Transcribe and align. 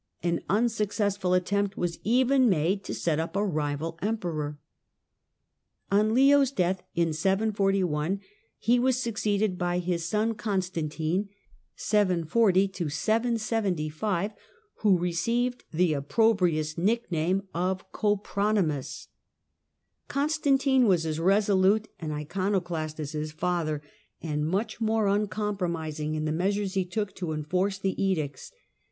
An 0.23 0.39
msuccessful 0.49 1.37
attempt 1.37 1.77
was 1.77 1.99
even 2.03 2.49
made 2.49 2.83
to 2.85 2.93
set 2.95 3.19
up 3.19 3.35
a 3.35 3.45
rival 3.45 3.99
rmperor. 4.01 4.57
On 5.91 6.15
Leo's 6.15 6.49
death, 6.51 6.81
in 6.95 7.13
741, 7.13 8.19
he 8.57 8.79
was 8.79 8.97
succeeded 8.97 9.59
by 9.59 9.77
his 9.77 10.01
sonConstan 10.03 10.85
onstantine, 10.87 11.29
who 14.81 14.97
received 14.97 15.65
the 15.71 15.93
opprobrious 15.93 16.77
nickname 16.79 17.47
of 17.53 17.85
nymus, 17.93 18.03
opronymus. 18.23 19.07
Constantine 20.07 20.87
was 20.87 21.05
as 21.05 21.19
resolute 21.19 21.89
an 21.99 22.09
Icono 22.09 22.67
last 22.71 22.99
as 22.99 23.11
his 23.11 23.31
father, 23.31 23.83
and 24.19 24.47
much 24.49 24.81
more 24.81 25.05
uncompromising 25.05 26.15
in 26.15 26.25
he 26.25 26.33
measures 26.33 26.73
he 26.73 26.85
took 26.85 27.13
to 27.17 27.33
enforce 27.33 27.77
the 27.77 28.03
edicts. 28.03 28.51